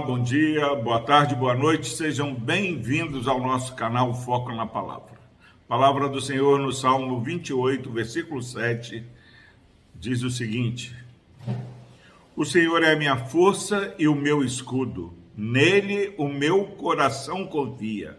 Bom 0.00 0.22
dia, 0.22 0.76
boa 0.76 1.00
tarde, 1.00 1.34
boa 1.34 1.54
noite, 1.54 1.88
sejam 1.88 2.32
bem-vindos 2.32 3.26
ao 3.26 3.40
nosso 3.40 3.74
canal 3.74 4.14
Foco 4.14 4.52
na 4.52 4.64
Palavra. 4.64 5.18
Palavra 5.66 6.08
do 6.08 6.20
Senhor 6.20 6.60
no 6.60 6.72
Salmo 6.72 7.20
28, 7.20 7.90
versículo 7.90 8.40
7, 8.40 9.04
diz 9.96 10.22
o 10.22 10.30
seguinte: 10.30 10.94
O 12.36 12.44
Senhor 12.44 12.84
é 12.84 12.92
a 12.92 12.96
minha 12.96 13.16
força 13.16 13.92
e 13.98 14.06
o 14.06 14.14
meu 14.14 14.44
escudo, 14.44 15.12
nele 15.36 16.14
o 16.16 16.28
meu 16.28 16.64
coração 16.64 17.44
confia, 17.44 18.16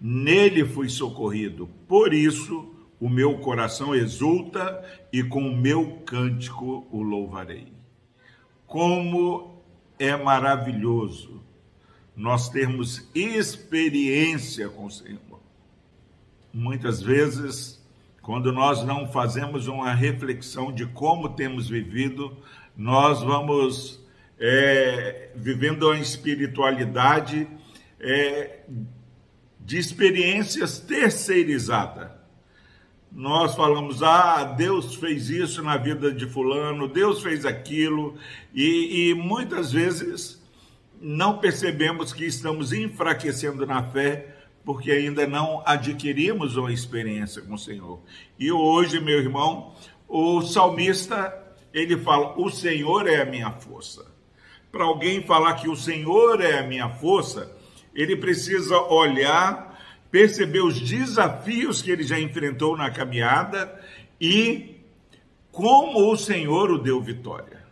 nele 0.00 0.64
fui 0.64 0.88
socorrido, 0.88 1.68
por 1.86 2.14
isso 2.14 2.74
o 2.98 3.08
meu 3.08 3.38
coração 3.38 3.94
exulta 3.94 4.82
e 5.12 5.22
com 5.22 5.42
o 5.42 5.54
meu 5.54 5.98
cântico 6.06 6.86
o 6.90 7.02
louvarei. 7.02 7.70
Como 8.66 9.57
é 9.98 10.16
maravilhoso 10.16 11.42
nós 12.14 12.48
termos 12.48 13.08
experiência 13.14 14.68
com 14.68 14.86
o 14.86 14.90
Senhor. 14.90 15.40
Muitas 16.52 17.00
vezes, 17.00 17.80
quando 18.20 18.52
nós 18.52 18.84
não 18.84 19.06
fazemos 19.06 19.68
uma 19.68 19.94
reflexão 19.94 20.72
de 20.72 20.84
como 20.86 21.28
temos 21.28 21.68
vivido, 21.68 22.36
nós 22.76 23.22
vamos 23.22 24.04
é, 24.38 25.30
vivendo 25.36 25.84
uma 25.84 25.98
espiritualidade 25.98 27.46
é, 28.00 28.60
de 29.60 29.78
experiências 29.78 30.80
terceirizadas 30.80 32.18
nós 33.10 33.54
falamos, 33.54 34.02
ah, 34.02 34.44
Deus 34.44 34.94
fez 34.94 35.30
isso 35.30 35.62
na 35.62 35.76
vida 35.76 36.12
de 36.12 36.26
Fulano, 36.26 36.86
Deus 36.86 37.22
fez 37.22 37.44
aquilo, 37.44 38.16
e, 38.54 39.10
e 39.10 39.14
muitas 39.14 39.72
vezes 39.72 40.42
não 41.00 41.38
percebemos 41.38 42.12
que 42.12 42.24
estamos 42.24 42.72
enfraquecendo 42.72 43.66
na 43.66 43.82
fé 43.82 44.34
porque 44.64 44.90
ainda 44.90 45.26
não 45.26 45.62
adquirimos 45.64 46.56
uma 46.56 46.70
experiência 46.70 47.40
com 47.40 47.54
o 47.54 47.58
Senhor. 47.58 48.00
E 48.38 48.52
hoje, 48.52 49.00
meu 49.00 49.18
irmão, 49.18 49.74
o 50.06 50.42
salmista, 50.42 51.34
ele 51.72 51.96
fala: 51.96 52.38
"O 52.38 52.50
Senhor 52.50 53.08
é 53.08 53.22
a 53.22 53.24
minha 53.24 53.50
força". 53.50 54.04
Para 54.70 54.84
alguém 54.84 55.22
falar 55.22 55.54
que 55.54 55.70
o 55.70 55.74
Senhor 55.74 56.42
é 56.42 56.58
a 56.58 56.66
minha 56.66 56.90
força, 56.90 57.50
ele 57.94 58.14
precisa 58.14 58.76
olhar 58.76 59.67
perceber 60.10 60.60
os 60.60 60.80
desafios 60.80 61.82
que 61.82 61.90
ele 61.90 62.02
já 62.02 62.18
enfrentou 62.18 62.76
na 62.76 62.90
caminhada 62.90 63.80
e 64.20 64.76
como 65.52 66.10
o 66.10 66.16
Senhor 66.16 66.70
o 66.70 66.78
deu 66.78 67.00
vitória. 67.00 67.66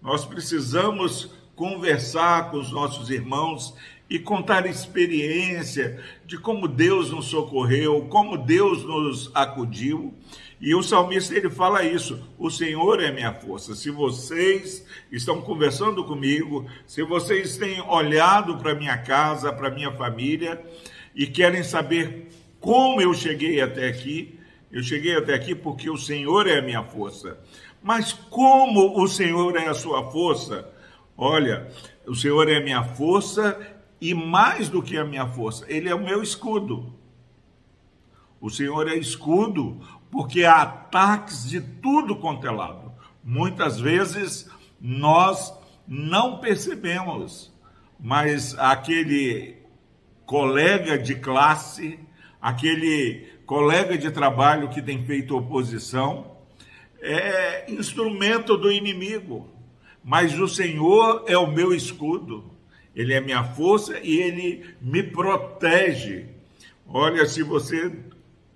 Nós 0.00 0.24
precisamos 0.24 1.30
conversar 1.54 2.50
com 2.50 2.58
os 2.58 2.72
nossos 2.72 3.10
irmãos 3.10 3.74
e 4.08 4.18
contar 4.18 4.66
experiência 4.66 6.02
de 6.26 6.38
como 6.38 6.66
Deus 6.66 7.10
nos 7.10 7.26
socorreu, 7.26 8.06
como 8.08 8.38
Deus 8.38 8.82
nos 8.82 9.30
acudiu. 9.34 10.14
E 10.60 10.74
o 10.74 10.82
salmista 10.82 11.34
ele 11.34 11.48
fala 11.48 11.84
isso: 11.84 12.20
o 12.38 12.50
Senhor 12.50 13.00
é 13.02 13.12
minha 13.12 13.32
força. 13.32 13.74
Se 13.74 13.90
vocês 13.90 14.84
estão 15.12 15.40
conversando 15.40 16.04
comigo, 16.04 16.66
se 16.86 17.02
vocês 17.02 17.56
têm 17.56 17.80
olhado 17.82 18.58
para 18.58 18.74
minha 18.74 18.98
casa, 18.98 19.52
para 19.52 19.70
minha 19.70 19.92
família, 19.92 20.60
e 21.14 21.26
querem 21.26 21.62
saber 21.62 22.28
como 22.60 23.00
eu 23.00 23.12
cheguei 23.14 23.60
até 23.60 23.88
aqui. 23.88 24.38
Eu 24.70 24.82
cheguei 24.82 25.16
até 25.16 25.34
aqui 25.34 25.54
porque 25.54 25.90
o 25.90 25.96
Senhor 25.96 26.46
é 26.46 26.58
a 26.58 26.62
minha 26.62 26.82
força. 26.82 27.38
Mas 27.82 28.12
como 28.12 29.00
o 29.00 29.08
Senhor 29.08 29.56
é 29.56 29.68
a 29.68 29.74
sua 29.74 30.10
força? 30.10 30.68
Olha, 31.16 31.70
o 32.06 32.14
Senhor 32.14 32.48
é 32.48 32.56
a 32.56 32.62
minha 32.62 32.84
força 32.84 33.58
e 34.00 34.14
mais 34.14 34.68
do 34.68 34.82
que 34.82 34.96
a 34.96 35.04
minha 35.04 35.26
força, 35.26 35.64
Ele 35.68 35.88
é 35.88 35.94
o 35.94 36.02
meu 36.02 36.22
escudo. 36.22 36.94
O 38.40 38.48
Senhor 38.48 38.88
é 38.88 38.96
escudo 38.96 39.80
porque 40.10 40.44
há 40.44 40.62
ataques 40.62 41.48
de 41.48 41.60
tudo 41.60 42.16
quanto 42.16 42.46
é 42.46 42.50
lado. 42.50 42.90
Muitas 43.22 43.78
vezes 43.78 44.50
nós 44.80 45.52
não 45.86 46.38
percebemos, 46.38 47.52
mas 47.98 48.58
aquele 48.58 49.59
colega 50.30 50.96
de 50.96 51.16
classe, 51.16 51.98
aquele 52.40 53.26
colega 53.44 53.98
de 53.98 54.12
trabalho 54.12 54.68
que 54.68 54.80
tem 54.80 55.04
feito 55.04 55.36
oposição, 55.36 56.36
é 57.00 57.64
instrumento 57.68 58.56
do 58.56 58.70
inimigo. 58.70 59.50
Mas 60.04 60.38
o 60.38 60.46
Senhor 60.46 61.24
é 61.26 61.36
o 61.36 61.50
meu 61.50 61.74
escudo, 61.74 62.48
Ele 62.94 63.12
é 63.12 63.20
minha 63.20 63.42
força 63.42 63.98
e 64.04 64.20
Ele 64.20 64.72
me 64.80 65.02
protege. 65.02 66.26
Olha, 66.86 67.26
se 67.26 67.42
você 67.42 67.92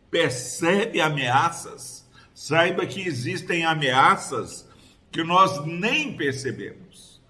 percebe 0.09 1.01
ameaças, 1.01 2.09
saiba 2.33 2.87
que 2.87 3.01
existem 3.01 3.65
ameaças 3.65 4.65
que 5.11 5.25
nós 5.25 5.67
nem 5.67 6.17
percebemos. 6.17 7.21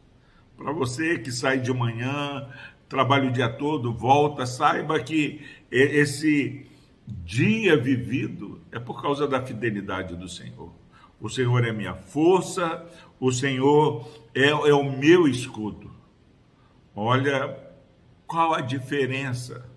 Para 0.54 0.70
você 0.70 1.18
que 1.18 1.32
sai 1.32 1.58
de 1.58 1.72
manhã, 1.72 2.46
trabalha 2.88 3.28
o 3.28 3.32
dia 3.32 3.48
todo, 3.48 3.92
volta, 3.92 4.46
saiba 4.46 5.00
que 5.00 5.40
esse 5.70 6.66
dia 7.06 7.76
vivido 7.76 8.60
é 8.70 8.78
por 8.78 9.00
causa 9.02 9.26
da 9.26 9.44
fidelidade 9.44 10.16
do 10.16 10.28
Senhor. 10.28 10.72
O 11.20 11.28
Senhor 11.28 11.64
é 11.64 11.72
minha 11.72 11.94
força, 11.94 12.84
o 13.18 13.32
Senhor 13.32 14.08
é, 14.34 14.48
é 14.48 14.74
o 14.74 14.84
meu 14.84 15.26
escudo. 15.26 15.90
Olha 16.94 17.58
qual 18.26 18.54
a 18.54 18.60
diferença 18.60 19.68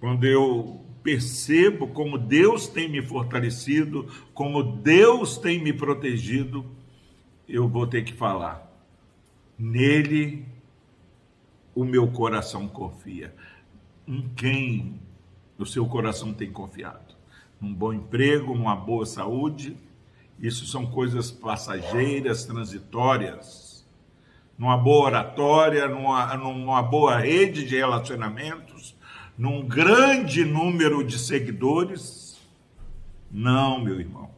quando 0.00 0.24
eu 0.24 0.84
percebo 1.02 1.88
como 1.88 2.18
Deus 2.18 2.66
tem 2.66 2.88
me 2.88 3.02
fortalecido, 3.02 4.06
como 4.32 4.62
Deus 4.62 5.36
tem 5.36 5.62
me 5.62 5.72
protegido, 5.72 6.64
eu 7.48 7.68
vou 7.68 7.86
ter 7.86 8.04
que 8.04 8.12
falar. 8.12 8.70
Nele 9.58 10.46
o 11.74 11.84
meu 11.84 12.08
coração 12.08 12.68
confia. 12.68 13.34
Em 14.06 14.28
quem 14.36 15.00
o 15.58 15.66
seu 15.66 15.86
coração 15.86 16.32
tem 16.32 16.50
confiado? 16.50 17.14
Num 17.60 17.72
bom 17.72 17.92
emprego, 17.92 18.54
numa 18.54 18.76
boa 18.76 19.06
saúde? 19.06 19.76
Isso 20.38 20.66
são 20.66 20.86
coisas 20.86 21.30
passageiras, 21.30 22.44
transitórias. 22.44 23.86
Numa 24.58 24.76
boa 24.76 25.06
oratória, 25.06 25.88
numa, 25.88 26.36
numa 26.36 26.82
boa 26.82 27.18
rede 27.18 27.66
de 27.66 27.76
relacionamentos, 27.76 28.96
num 29.36 29.66
grande 29.66 30.44
número 30.44 31.02
de 31.02 31.18
seguidores? 31.18 32.38
Não, 33.30 33.80
meu 33.80 33.98
irmão. 33.98 34.30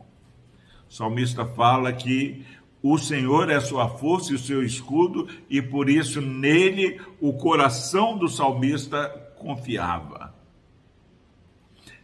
O 0.89 0.93
salmista 0.93 1.45
fala 1.45 1.93
que 1.93 2.47
o 2.93 2.99
Senhor 2.99 3.51
é 3.51 3.59
sua 3.59 3.89
força 3.89 4.33
e 4.33 4.37
o 4.37 4.39
seu 4.39 4.63
escudo, 4.63 5.29
e 5.51 5.61
por 5.61 5.89
isso 5.89 6.21
nele 6.21 7.01
o 7.21 7.33
coração 7.33 8.17
do 8.17 8.29
salmista 8.29 9.09
confiava. 9.39 10.35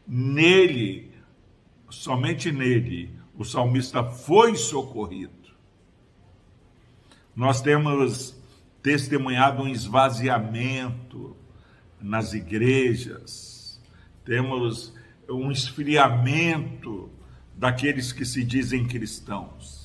Nele, 0.07 1.13
somente 1.89 2.51
nele, 2.51 3.11
o 3.37 3.45
salmista 3.45 4.03
foi 4.03 4.57
socorrido. 4.57 5.33
Nós 7.35 7.61
temos 7.61 8.37
testemunhado 8.83 9.63
um 9.63 9.69
esvaziamento 9.69 11.37
nas 12.01 12.35
igrejas, 12.35 13.81
temos 14.25 14.93
um 15.29 15.51
esfriamento 15.51 17.09
daqueles 17.55 18.13
que 18.13 18.25
se 18.25 18.43
dizem 18.43 18.87
cristãos. 18.87 19.82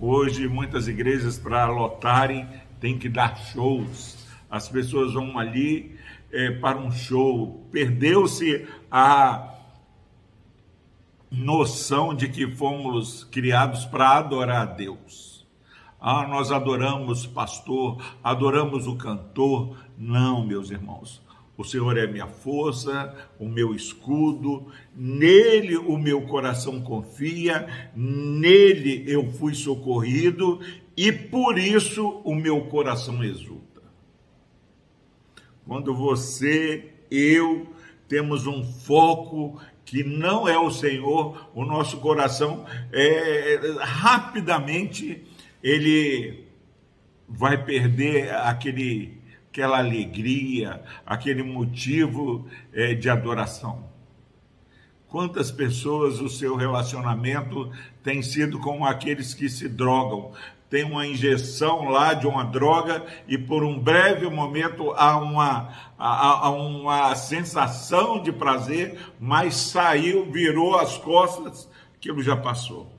Hoje, 0.00 0.48
muitas 0.48 0.88
igrejas, 0.88 1.38
para 1.38 1.66
lotarem, 1.66 2.48
têm 2.80 2.98
que 2.98 3.08
dar 3.08 3.36
shows. 3.36 4.26
As 4.50 4.68
pessoas 4.68 5.12
vão 5.12 5.38
ali 5.38 5.96
é, 6.32 6.50
para 6.50 6.78
um 6.78 6.90
show. 6.90 7.66
Perdeu-se 7.70 8.66
a 8.90 9.54
noção 11.30 12.14
de 12.14 12.28
que 12.28 12.50
fomos 12.50 13.24
criados 13.24 13.84
para 13.84 14.18
adorar 14.18 14.62
a 14.62 14.64
Deus. 14.66 15.46
Ah, 16.00 16.26
nós 16.26 16.50
adoramos 16.50 17.26
pastor, 17.26 18.02
adoramos 18.24 18.86
o 18.86 18.96
cantor. 18.96 19.76
Não, 19.96 20.44
meus 20.44 20.70
irmãos. 20.70 21.22
O 21.62 21.64
Senhor 21.64 21.96
é 21.96 22.08
minha 22.08 22.26
força, 22.26 23.14
o 23.38 23.48
meu 23.48 23.72
escudo, 23.72 24.66
nele 24.96 25.76
o 25.76 25.96
meu 25.96 26.22
coração 26.22 26.80
confia, 26.80 27.68
nele 27.94 29.04
eu 29.06 29.30
fui 29.30 29.54
socorrido 29.54 30.60
e 30.96 31.12
por 31.12 31.56
isso 31.56 32.20
o 32.24 32.34
meu 32.34 32.62
coração 32.62 33.22
exulta. 33.22 33.80
Quando 35.64 35.94
você, 35.94 36.90
eu, 37.08 37.68
temos 38.08 38.44
um 38.44 38.64
foco 38.64 39.62
que 39.84 40.02
não 40.02 40.48
é 40.48 40.58
o 40.58 40.68
Senhor, 40.68 41.48
o 41.54 41.64
nosso 41.64 41.98
coração 41.98 42.66
é, 42.92 43.60
rapidamente 43.78 45.22
ele 45.62 46.44
vai 47.28 47.64
perder 47.64 48.34
aquele, 48.34 49.21
aquela 49.52 49.76
alegria, 49.76 50.82
aquele 51.04 51.42
motivo 51.42 52.48
é, 52.72 52.94
de 52.94 53.10
adoração. 53.10 53.84
Quantas 55.08 55.50
pessoas 55.50 56.20
o 56.20 56.28
seu 56.30 56.56
relacionamento 56.56 57.70
tem 58.02 58.22
sido 58.22 58.58
como 58.58 58.86
aqueles 58.86 59.34
que 59.34 59.50
se 59.50 59.68
drogam, 59.68 60.32
tem 60.70 60.84
uma 60.84 61.06
injeção 61.06 61.90
lá 61.90 62.14
de 62.14 62.26
uma 62.26 62.44
droga 62.44 63.04
e 63.28 63.36
por 63.36 63.62
um 63.62 63.78
breve 63.78 64.26
momento 64.26 64.90
há 64.92 65.18
uma, 65.18 65.68
há, 65.98 66.46
há 66.46 66.50
uma 66.50 67.14
sensação 67.14 68.22
de 68.22 68.32
prazer, 68.32 68.98
mas 69.20 69.54
saiu, 69.54 70.32
virou 70.32 70.78
as 70.78 70.96
costas, 70.96 71.68
aquilo 71.94 72.22
já 72.22 72.38
passou. 72.38 72.90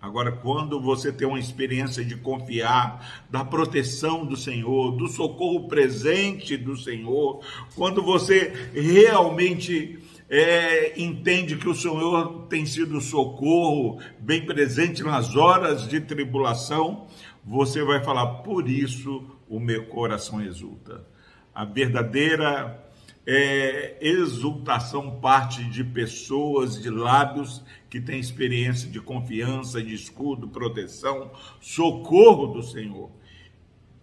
Agora, 0.00 0.30
quando 0.30 0.80
você 0.80 1.10
tem 1.10 1.26
uma 1.26 1.38
experiência 1.38 2.04
de 2.04 2.16
confiar, 2.16 3.24
da 3.30 3.44
proteção 3.44 4.24
do 4.24 4.36
Senhor, 4.36 4.92
do 4.92 5.08
socorro 5.08 5.66
presente 5.66 6.56
do 6.56 6.76
Senhor, 6.76 7.40
quando 7.74 8.02
você 8.02 8.70
realmente 8.72 9.98
é, 10.28 11.00
entende 11.00 11.56
que 11.56 11.68
o 11.68 11.74
Senhor 11.74 12.46
tem 12.48 12.66
sido 12.66 13.00
socorro 13.00 13.98
bem 14.18 14.44
presente 14.44 15.02
nas 15.02 15.34
horas 15.34 15.88
de 15.88 16.00
tribulação, 16.00 17.06
você 17.44 17.82
vai 17.82 18.04
falar: 18.04 18.26
por 18.42 18.68
isso 18.68 19.24
o 19.48 19.58
meu 19.58 19.86
coração 19.86 20.42
exulta. 20.42 21.06
A 21.54 21.64
verdadeira 21.64 22.85
é, 23.26 23.96
exultação 24.00 25.18
parte 25.20 25.64
de 25.64 25.82
pessoas, 25.82 26.80
de 26.80 26.88
lábios 26.88 27.62
que 27.90 28.00
têm 28.00 28.20
experiência 28.20 28.88
de 28.88 29.00
confiança, 29.00 29.82
de 29.82 29.94
escudo, 29.94 30.48
proteção, 30.48 31.30
socorro 31.60 32.46
do 32.46 32.62
Senhor. 32.62 33.10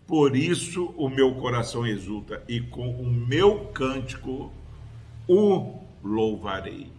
Por 0.05 0.35
isso 0.35 0.93
o 0.97 1.07
meu 1.07 1.35
coração 1.35 1.87
exulta 1.87 2.43
e 2.47 2.59
com 2.59 2.89
o 2.89 3.05
meu 3.05 3.67
cântico 3.67 4.51
o 5.27 5.79
louvarei. 6.03 6.91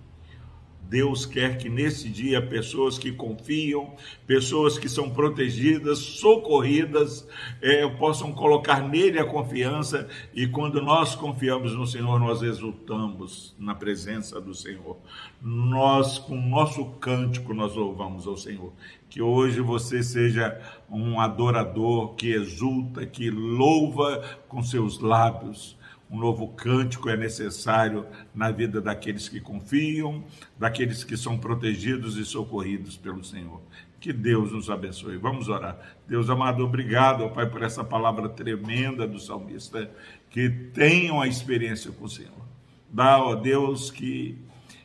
Deus 0.89 1.25
quer 1.27 1.59
que 1.59 1.69
nesse 1.69 2.09
dia 2.09 2.41
pessoas 2.41 2.99
que 2.99 3.11
confiam, 3.11 3.95
pessoas 4.27 4.79
que 4.79 4.89
são 4.89 5.11
protegidas, 5.11 5.99
socorridas, 5.99 7.27
é, 7.61 7.89
possam 7.89 8.33
colocar 8.33 8.81
nele 8.87 9.19
a 9.19 9.25
confiança 9.25 10.09
e 10.35 10.47
quando 10.47 10.83
nós 10.83 11.15
confiamos 11.15 11.75
no 11.75 11.87
Senhor, 11.87 12.19
nós 12.21 12.43
exultamos 12.43 13.55
na 13.59 13.75
presença 13.75 14.41
do 14.41 14.55
Senhor. 14.55 14.97
Nós, 15.41 16.19
com 16.19 16.37
nosso 16.37 16.85
cântico, 17.01 17.55
nós 17.55 17.75
louvamos 17.75 18.27
ao 18.27 18.37
Senhor. 18.37 18.73
Que 19.09 19.23
hoje 19.23 19.61
você 19.61 20.03
seja 20.03 20.61
um 20.91 21.21
adorador 21.21 22.15
que 22.15 22.33
exulta, 22.33 23.07
que 23.07 23.31
louva 23.31 24.23
com 24.49 24.63
seus 24.63 24.99
lábios 24.99 25.77
um 26.11 26.19
novo 26.19 26.49
cântico 26.49 27.09
é 27.09 27.17
necessário 27.17 28.07
na 28.35 28.51
vida 28.51 28.81
daqueles 28.81 29.29
que 29.29 29.41
confiam, 29.41 30.25
daqueles 30.59 31.03
que 31.03 31.17
são 31.17 31.39
protegidos 31.39 32.17
e 32.17 32.25
socorridos 32.25 32.97
pelo 32.97 33.25
Senhor. 33.25 33.61
Que 33.99 34.13
Deus 34.13 34.53
nos 34.53 34.69
abençoe. 34.69 35.17
Vamos 35.17 35.49
orar. 35.49 35.79
Deus 36.07 36.29
amado, 36.29 36.63
obrigado, 36.63 37.29
Pai, 37.31 37.49
por 37.49 37.63
essa 37.63 37.83
palavra 37.83 38.29
tremenda 38.29 39.07
do 39.07 39.19
salmista, 39.19 39.91
que 40.31 40.51
tenham 40.51 41.21
a 41.21 41.27
experiência 41.27 41.91
com 41.91 42.05
o 42.05 42.09
Senhor. 42.09 42.45
Dá, 42.93 43.19
ó 43.19 43.35
Deus, 43.35 43.91
que 43.91 44.39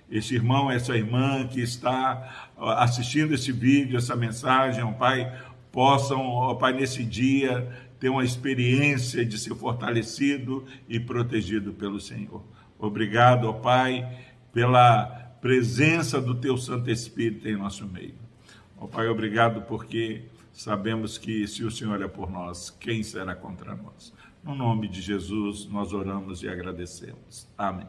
esse 0.10 0.34
irmão, 0.36 0.72
essa 0.72 0.96
irmã 0.96 1.46
que 1.46 1.62
está 1.62 2.50
assistindo 2.58 3.34
esse 3.34 3.52
vídeo, 3.52 3.98
essa 3.98 4.16
mensagem, 4.16 4.84
ó 4.84 4.92
Pai, 4.94 5.32
possam, 5.72 6.22
ó 6.26 6.56
Pai, 6.56 6.74
nesse 6.74 7.04
dia 7.04 7.70
ter 8.00 8.10
uma 8.10 8.24
experiência 8.24 9.26
de 9.26 9.38
ser 9.38 9.56
fortalecido 9.56 10.66
e 10.88 11.00
protegido 11.00 11.74
pelo 11.74 12.00
Senhor. 12.00 12.44
Obrigado, 12.78 13.46
ó 13.46 13.54
Pai, 13.54 14.08
pela 14.54 15.06
presença 15.42 16.22
do 16.22 16.36
Teu 16.36 16.58
Santo 16.58 16.90
Espírito 16.90 17.48
em 17.48 17.58
nosso 17.58 17.86
meio. 17.86 18.16
Ó 18.78 18.88
Pai, 18.88 19.08
obrigado 19.08 19.62
porque 19.64 20.24
sabemos 20.54 21.18
que 21.18 21.46
se 21.48 21.64
o 21.64 21.72
Senhor 21.72 22.02
é 22.02 22.08
por 22.08 22.32
nós, 22.32 22.70
quem 22.70 23.04
será 23.04 23.36
contra 23.36 23.76
nós? 23.76 24.14
No 24.44 24.56
nome 24.56 24.88
de 24.88 25.02
Jesus, 25.02 25.68
nós 25.70 25.92
oramos 25.92 26.42
e 26.44 26.48
agradecemos. 26.48 27.48
Amém. 27.58 27.88